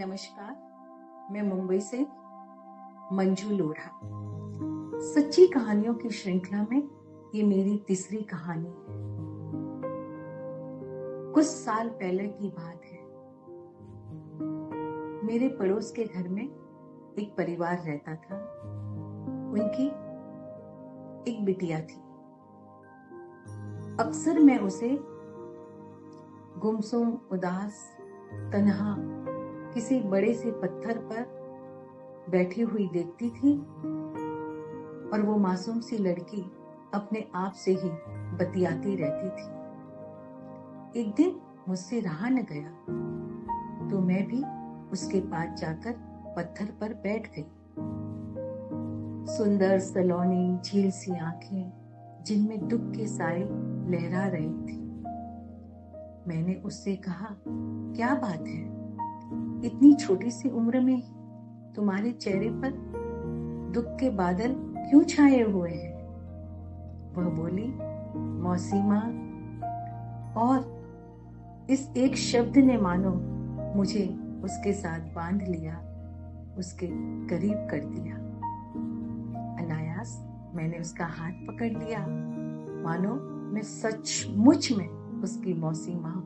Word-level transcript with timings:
नमस्कार, 0.00 0.56
मैं 1.30 1.42
मुंबई 1.42 1.80
से 1.80 2.06
मंजू 3.12 3.50
लोढ़ा। 3.50 4.00
सच्ची 5.00 5.46
कहानियों 5.46 5.94
की 5.94 6.10
श्रृंखला 6.10 6.62
में 6.62 6.88
ये 7.34 7.42
मेरी 7.42 7.84
तीसरी 7.88 8.22
कहानी 8.22 8.68
है। 8.68 8.86
कुछ 11.32 11.44
साल 11.44 11.88
पहले 11.88 12.28
की 12.28 12.48
बात 12.48 12.80
है। 12.84 13.04
मेरे 15.26 15.48
पड़ोस 15.48 15.92
के 15.92 16.04
घर 16.04 16.28
में 16.28 16.44
एक 17.18 17.34
परिवार 17.36 17.78
रहता 17.78 18.14
था। 18.14 18.36
उनकी 19.52 19.86
एक 21.32 21.44
बिटिया 21.44 21.80
थी। 21.80 22.00
अक्सर 24.04 24.38
मैं 24.38 24.58
उसे 24.58 24.98
गुमसुम, 26.60 27.18
उदास, 27.32 27.96
तनहा 28.32 29.15
किसी 29.76 30.00
बड़े 30.00 30.34
से 30.34 30.50
पत्थर 30.50 30.98
पर 30.98 32.26
बैठी 32.30 32.62
हुई 32.62 32.88
देखती 32.92 33.30
थी 33.30 33.58
और 35.12 35.22
वो 35.22 35.36
मासूम 35.36 35.80
सी 35.80 35.98
लड़की 35.98 36.52
अपने 36.94 37.24
आप 37.34 37.52
से 37.52 37.70
ही 37.70 37.88
बतियाती 38.36 38.96
रहती 38.96 39.28
थी। 39.28 39.56
एक 41.00 41.14
दिन 41.14 41.40
मुझसे 41.68 42.00
रहा 42.00 42.28
न 42.28 42.36
गया 42.36 42.68
तो 43.90 44.00
मैं 44.00 44.26
भी 44.26 44.42
उसके 44.92 45.20
पास 45.20 45.60
जाकर 45.60 45.92
पत्थर 46.36 46.64
पर 46.64 46.94
बैठ 46.94 47.28
गई। 47.36 47.46
सुंदर 49.36 49.78
सलोनी, 49.78 50.58
झील 50.64 50.90
सी 50.90 51.12
आँखें, 51.12 51.72
जिनमें 52.26 52.68
दुख 52.68 52.80
के 52.80 53.06
साए 53.06 53.42
लहरा 53.90 54.26
रही 54.26 54.48
थी। 54.48 54.80
मैंने 56.28 56.54
उससे 56.54 56.96
कहा, 56.96 57.36
क्या 57.48 58.14
बात 58.14 58.46
है? 58.46 58.75
इतनी 59.64 59.94
छोटी 59.94 60.30
सी 60.30 60.48
उम्र 60.50 60.80
में 60.80 61.02
तुम्हारे 61.76 62.12
चेहरे 62.12 62.48
पर 62.48 62.70
दुख 63.74 63.84
के 63.86 64.10
बादल 64.10 64.54
क्यों 64.58 65.02
छाए 65.02 65.42
हुए 65.42 65.70
हैं? 65.70 65.96
वह 67.14 67.24
बोली 67.24 67.74
मौसी 68.18 68.82
माँ 68.82 69.22
और 70.36 70.76
इस 71.70 71.90
एक 71.96 72.16
शब्द 72.16 72.56
ने 72.56 72.76
मानो, 72.76 73.10
मुझे 73.76 74.18
उसके 74.44 74.72
साथ 74.72 75.00
बाँध 75.00 75.42
लिया, 75.42 75.74
उसके 76.58 76.86
करीब 77.26 77.68
कर 77.70 77.84
दिया। 77.84 78.16
अनायास 79.64 80.26
मैंने 80.54 80.78
उसका 80.78 81.04
हाथ 81.04 81.32
पकड़ 81.32 81.84
लिया। 81.84 82.00
मानो 82.82 83.14
मैं 83.52 83.62
सचमुच 83.62 84.72
में 84.72 84.88
उसकी 85.22 85.54
मौसी 85.54 85.94
माँ 85.94 86.16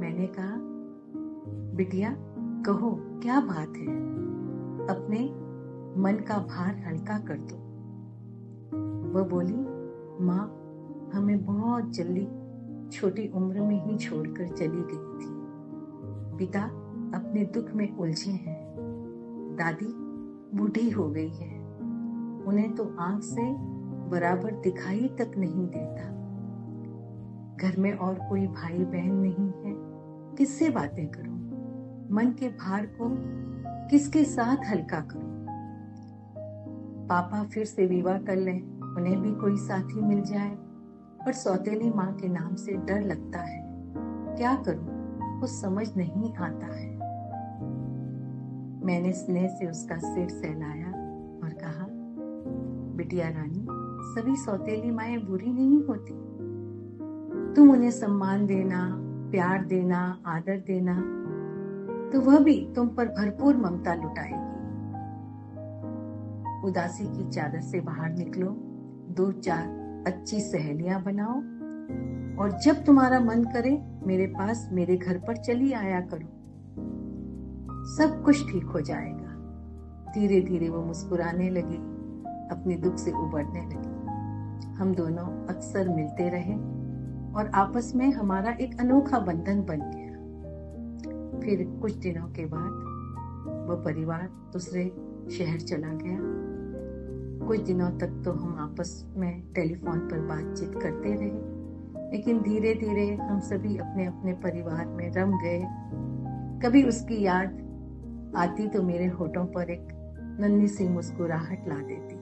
मैंने 0.00 0.26
कहा 0.26 0.75
बिटिया, 1.76 2.16
कहो, 2.38 2.98
क्या 3.00 3.40
बात 3.40 3.76
है? 3.76 3.86
अपने 4.86 5.18
मन 6.00 6.24
का 6.28 6.38
भार 6.38 6.76
हल्का 6.86 7.18
कर 7.18 7.34
दो। 7.34 7.56
वह 9.12 9.28
बोली, 9.28 9.56
माँ, 10.24 10.46
हमें 11.14 11.44
बहुत 11.44 11.90
जल्दी 11.90 12.28
छोटी 12.90 13.28
उम्र 13.28 13.60
में 13.60 13.84
ही 13.84 13.96
छोड़कर 13.96 14.48
चली 14.48 14.68
गई 14.68 15.16
थी। 15.18 15.36
पिता 16.38 16.62
अपने 17.18 17.44
दुख 17.44 17.70
में 17.74 17.96
उलझे 17.96 18.30
हैं। 18.30 18.76
दादी 19.58 19.92
बूढ़ी 20.58 20.90
हो 20.90 21.10
गई 21.10 21.28
है। 21.28 21.60
उन्हें 22.44 22.74
तो 22.74 22.96
आँख 22.98 23.22
से 23.22 23.54
बराबर 24.08 24.52
दिखाई 24.52 25.08
तक 25.18 25.32
नहीं 25.38 25.66
देता। 25.66 26.16
घर 27.56 27.76
में 27.78 27.92
और 27.92 28.14
कोई 28.14 28.46
भाई 28.46 28.84
बहन 28.84 29.14
नहीं 29.14 29.46
है। 29.46 29.74
किससे 30.36 30.70
बातें 30.70 31.08
करूँ? 31.08 31.35
मन 32.10 32.26
के 32.26 32.48
भार 32.48 32.86
को 32.86 33.16
किसके 33.88 34.24
साथ 34.24 34.70
हल्का 34.70 35.00
करूँ? 35.00 35.46
पापा 37.06 37.44
फिर 37.44 37.64
से 37.64 37.86
विवाह 37.86 38.18
कर 38.18 38.36
लें, 38.36 38.62
उन्हें 38.96 39.22
भी 39.22 39.34
कोई 39.34 39.56
साथी 39.56 40.00
मिल 40.00 40.22
जाए। 40.22 40.56
पर 41.26 41.32
सौतेली 41.32 41.90
माँ 41.90 42.14
के 42.14 42.28
नाम 42.28 42.54
से 42.54 42.72
डर 42.72 43.00
लगता 43.00 43.38
है। 43.38 43.62
क्या 44.36 44.54
करूँ? 44.54 44.86
कुछ 45.40 45.50
समझ 45.50 45.96
नहीं 45.96 46.34
आता 46.34 46.66
है। 46.66 46.96
मैंने 48.86 49.12
स्नेह 49.12 49.48
से 49.48 49.66
उसका 49.66 49.98
सिर 49.98 50.28
सहलाया 50.28 50.88
और 51.44 51.52
कहा, 51.52 51.86
बिटिया 52.96 53.28
रानी, 53.28 53.66
सभी 54.14 54.36
सौतेली 54.36 54.90
माए 54.90 55.16
बुरी 55.16 55.52
नहीं 55.52 55.82
होती। 55.82 56.12
तुम 57.54 57.70
उन्हें 57.70 57.90
सम्मान 57.90 58.46
देना, 58.46 58.96
प्यार 59.30 59.64
देना, 59.64 60.22
आदर 60.26 60.58
देना 60.66 61.25
तो 62.12 62.20
वह 62.20 62.38
भी 62.38 62.72
तुम 62.76 62.88
पर 62.88 63.08
भरपूर 63.08 63.56
ममता 63.56 63.94
लुटाएगी। 63.94 64.44
उदासी 66.68 67.04
की 67.04 67.30
चादर 67.30 67.60
से 67.60 67.80
बाहर 67.80 68.10
निकलो 68.10 68.46
दो 69.16 69.32
चार 69.32 70.04
अच्छी 70.06 70.40
सहेलियाँ 70.40 71.02
बनाओ, 71.02 71.34
और 72.42 72.58
जब 72.64 72.84
तुम्हारा 72.84 73.20
मन 73.20 73.44
करे, 73.44 73.70
मेरे 74.06 74.26
पास 74.26 74.68
मेरे 74.72 74.96
घर 74.96 75.18
पर 75.18 75.36
चली 75.36 75.72
आया 75.72 76.00
करो। 76.00 76.28
सब 77.96 78.22
कुछ 78.24 78.52
ठीक 78.52 78.64
हो 78.64 78.80
जाएगा। 78.80 79.32
धीरे 80.12 80.40
धीरे 80.40 80.68
वो 80.68 80.82
मुस्कुराने 80.82 81.50
लगी, 81.50 81.76
अपने 82.50 82.76
दुख 82.76 82.96
से 82.96 83.10
उबरने 83.10 83.60
लगी। 83.60 84.74
हम 84.74 84.94
दोनों 84.94 85.26
अक्सर 85.46 85.88
मिलते 85.88 86.28
रहे, 86.28 86.54
और 87.32 87.50
आपस 87.54 87.92
में 87.96 88.12
हमारा 88.12 88.52
एक 88.60 88.80
अनोखा 88.80 89.18
बंधन 89.18 89.62
बन 89.62 89.80
गया। 89.80 90.05
फिर 91.46 91.62
कुछ 91.82 91.92
दिनों 91.92 92.28
के 92.28 92.44
बाद 92.44 93.66
वह 93.68 93.82
परिवार 93.84 94.22
दूसरे 94.52 94.84
शहर 95.30 95.60
चला 95.60 95.92
गया। 95.92 96.18
कुछ 97.46 97.60
दिनों 97.60 97.90
तक 97.90 98.22
तो 98.24 98.32
हम 98.32 98.56
आपस 98.60 98.90
में 99.16 99.52
टेलीफोन 99.54 99.98
पर 100.00 100.20
बातचीत 100.20 100.72
करते 100.82 101.12
रहे, 101.14 102.10
लेकिन 102.10 102.40
धीरे 102.42 102.74
धीरे 102.74 103.06
हम 103.14 103.40
सभी 103.40 103.76
अपने 103.76 104.06
अपने 104.06 104.32
परिवार 104.32 104.86
में 104.86 105.10
रम 105.12 105.32
गए। 105.38 105.62
कभी 106.62 106.82
उसकी 106.82 107.22
याद 107.22 108.34
आती 108.36 108.68
तो 108.68 108.82
मेरे 108.82 109.06
होठों 109.06 109.44
पर 109.46 109.70
एक 109.70 109.88
नन्ही 110.40 110.68
सी 110.68 110.88
मुस्कुराहट 110.88 111.68
ला 111.68 111.76
देती। 111.82 112.16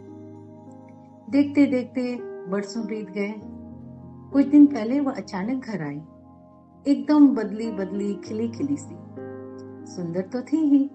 देखते 1.30 1.66
देखते 1.66 2.18
बरसों 2.50 2.86
बीत 2.86 3.10
गए। 3.10 3.32
कुछ 4.32 4.46
दिन 4.46 4.66
पहले 4.66 5.00
वह 5.00 5.12
अचानक 5.12 5.64
घर 5.64 5.82
आई। 5.82 6.00
एकदम 6.86 7.28
बदली 7.28 7.70
बदली 7.72 8.14
खिली 8.14 8.48
खिली 8.48 8.76
सी। 8.76 8.94
सुंदर 9.86 10.22
तो 10.22 10.42
थी 10.42 10.56
ही। 10.56 10.90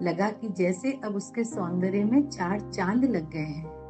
लगा 0.00 0.30
कि 0.30 0.48
जैसे 0.48 1.00
अब 1.04 1.16
उसके 1.16 1.44
सौंदर्य 1.44 2.04
में 2.04 2.28
चार 2.28 2.70
चाँद 2.70 3.04
लग 3.04 3.30
गए 3.30 3.38
हैं। 3.38 3.82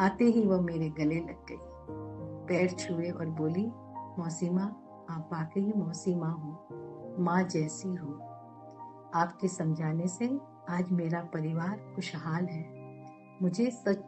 आते 0.00 0.24
ही 0.24 0.46
वह 0.46 0.60
मेरे 0.60 0.90
गले 0.90 1.20
लग 1.20 1.46
गई। 1.48 1.56
पैर 2.48 2.70
छुए 2.70 3.10
और 3.10 3.26
बोली 3.26 3.66
मौसी 4.22 4.50
माँ 4.50 4.84
आप 5.10 5.28
वाकई 5.32 5.72
मौसी 5.76 6.14
माँ 6.14 6.32
हो। 6.32 6.68
माँ 7.22 7.42
जैसी 7.42 7.88
हो। 7.88 8.12
आपके 9.14 9.48
समझाने 9.48 10.08
से 10.08 10.38
आज 10.68 10.92
मेरा 10.92 11.20
परिवार 11.20 11.92
खुशहाल 11.94 12.44
है। 12.44 12.66
मुझे 13.42 13.70
सच 13.70 13.98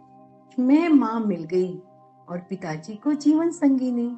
में 0.59 0.88
माँ 0.88 1.20
मिल 1.20 1.44
गई 1.44 1.78
और 2.28 2.38
पिताजी 2.38 2.94
को 2.94 3.15
जीवन 3.15 3.50
संगीनी। 3.50 4.09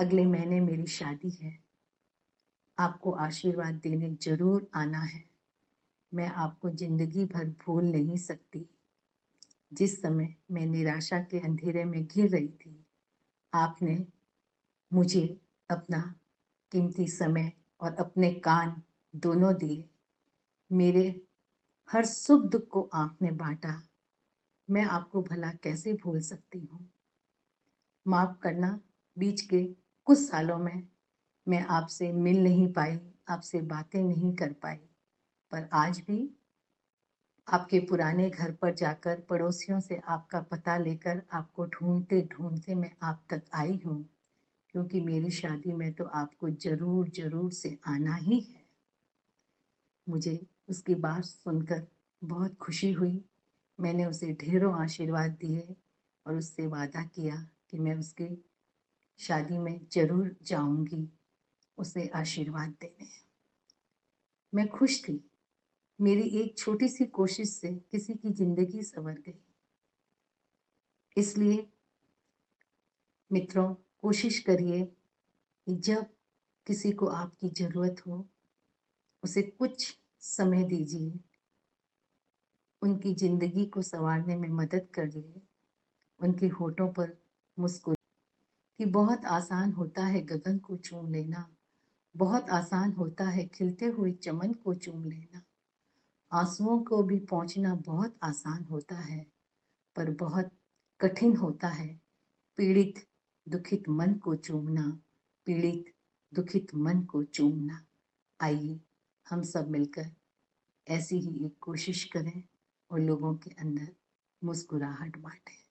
अगले 0.00 0.26
महीने 0.26 0.60
मेरी 0.60 0.86
शादी 0.86 1.38
है। 1.42 1.65
आपको 2.78 3.10
आशीर्वाद 3.10 3.74
देने 3.74 4.10
ज़रूर 4.22 4.70
आना 4.74 4.98
है। 4.98 5.24
मैं 6.14 6.28
आपको 6.28 6.70
ज़िंदगी 6.70 7.24
भर 7.24 7.44
भूल 7.44 7.84
नहीं 7.84 8.16
सकती। 8.16 8.70
जिस 9.72 10.02
समय 10.02 10.34
मैं 10.50 10.66
निराशा 10.66 11.18
के 11.18 11.38
अंधेरे 11.38 11.84
में 11.84 12.06
घिर 12.06 12.30
रही 12.30 12.48
थी, 12.48 12.86
आपने 13.54 14.06
मुझे 14.92 15.40
अपना 15.70 16.14
कीमती 16.72 17.08
समय 17.08 17.52
और 17.80 17.94
अपने 17.94 18.32
कान 18.32 18.82
दोनों 19.16 19.54
दिए। 19.54 19.88
मेरे 20.72 21.22
हर 21.90 22.04
सुख 22.04 22.42
दुख 22.42 22.68
को 22.68 22.90
आपने 22.94 23.30
बांटा। 23.30 23.82
मैं 24.70 24.82
आपको 24.82 25.22
भला 25.22 25.52
कैसे 25.52 25.92
भूल 25.92 26.20
सकती 26.20 26.58
हूँ? 26.58 26.90
माफ़ 28.06 28.38
करना, 28.42 28.80
बीच 29.18 29.40
के 29.40 29.64
कुछ 30.04 30.18
सालों 30.18 30.58
में 30.58 30.88
मैं 31.46 31.60
आपसे 31.70 32.12
मिल 32.12 32.42
नहीं 32.44 32.72
पाई, 32.72 32.98
आपसे 33.28 33.60
बातें 33.62 34.02
नहीं 34.02 34.34
कर 34.36 34.52
पाई। 34.52 34.76
पर 35.52 35.68
आज 35.74 36.00
भी 36.00 36.18
आपके 37.48 37.78
पुराने 37.80 38.28
घर 38.30 38.52
पर 38.52 38.74
जाकर, 38.74 39.20
पड़ोसियों 39.20 39.80
से 39.80 40.00
आपका 40.08 40.40
पता 40.40 40.76
लेकर, 40.78 41.22
आपको 41.32 41.66
ढूंढते 41.66 42.20
ढूंढते 42.32 42.74
मैं 42.74 42.90
आप 43.02 43.24
तक 43.30 43.42
आई 43.54 43.80
हूँ। 43.86 44.02
क्योंकि 44.74 45.00
मेरी 45.00 45.30
शादी 45.30 45.72
में 45.72 45.92
तो 45.92 46.04
आपको 46.04 46.50
ज़रूर 46.50 47.08
ज़रूर 47.08 47.52
से 47.52 47.78
आना 47.88 48.16
ही 48.16 48.40
है। 48.40 48.64
मुझे 50.06 50.46
उसकी 50.68 50.94
बात 50.94 51.24
सुनकर 51.24 51.86
बहुत 52.22 52.56
खुशी 52.56 52.92
हुई। 52.92 53.24
मैंने 53.78 54.06
उसे 54.06 54.32
ढेरों 54.34 54.74
आशीर्वाद 54.82 55.30
दिए 55.30 55.76
और 56.26 56.36
उससे 56.36 56.66
वादा 56.66 57.04
किया 57.04 57.36
कि 57.70 57.78
मैं 57.78 57.94
उसकी 57.94 58.28
शादी 59.20 59.58
में 59.58 59.80
ज़रूर 59.92 60.36
जाऊँगी। 60.42 61.08
उसे 61.78 62.06
आशीर्वाद 62.08 62.68
देने। 62.70 63.08
मैं 64.52 64.68
खुश 64.68 65.02
थी। 65.04 65.30
मेरी 66.00 66.22
एक 66.22 66.58
छोटी 66.58 66.88
सी 66.88 67.04
कोशिश 67.04 67.48
से 67.48 67.74
किसी 67.74 68.14
की 68.14 68.32
ज़िंदगी 68.32 68.82
संवर 68.82 69.12
गई। 69.12 69.42
इसलिए 71.16 71.66
मित्रों, 73.32 73.74
कोशिश 73.74 74.38
करिए 74.38 74.84
कि 74.84 75.76
जब 75.76 76.06
किसी 76.66 76.92
को 76.92 77.06
आपकी 77.06 77.48
ज़रूरत 77.48 78.02
हो, 78.06 78.28
उसे 79.22 79.42
कुछ 79.42 79.98
समय 80.20 80.64
दीजिए। 80.64 81.18
उनकी 82.82 83.14
ज़िंदगी 83.14 83.66
को 83.66 83.82
संवारने 83.82 84.36
में 84.36 84.48
मदद 84.48 84.88
करिए। 84.94 85.42
उनके 86.20 86.48
होठों 86.48 86.88
पर 86.88 87.18
मुस्कुरा 87.58 87.96
कि 88.78 88.84
बहुत 88.84 89.24
आसान 89.24 89.72
होता 89.72 90.06
है 90.06 90.22
गगन 90.22 90.58
को 90.58 90.76
चूम 90.76 91.12
लेना। 91.12 91.55
बहुत 92.16 92.50
आसान 92.50 92.92
होता 92.92 93.24
है 93.24 93.46
खिलते 93.46 93.86
हुए 93.86 94.12
चमन 94.12 94.52
को 94.52 94.74
चूम 94.74 95.04
लेना। 95.04 95.42
आंसुओं 96.32 96.78
को 96.78 97.02
भी 97.02 97.18
पहुँचना 97.20 97.74
बहुत 97.74 98.16
आसान 98.22 98.64
होता 98.64 98.96
है, 98.96 99.26
पर 99.96 100.10
बहुत 100.10 100.50
कठिन 101.00 101.36
होता 101.36 101.68
है। 101.68 102.00
पीड़ित 102.56 103.06
दुखित 103.48 103.88
मन 103.88 104.14
को 104.14 104.34
चूमना, 104.34 105.00
पीड़ित 105.46 105.94
दुखित 106.34 106.74
मन 106.74 107.02
को 107.02 107.22
चूमना। 107.22 107.84
आइए 108.40 108.80
हम 109.30 109.42
सब 109.42 109.70
मिलकर 109.70 110.10
ऐसी 110.88 111.18
ही 111.18 111.46
एक 111.46 111.56
कोशिश 111.60 112.04
करें 112.04 112.42
और 112.90 113.00
लोगों 113.00 113.34
के 113.34 113.50
अंदर 113.50 113.88
मुस्कुराहट 114.44 115.18
बांटें। 115.18 115.64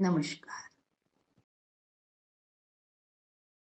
नमस्कार। 0.00 0.77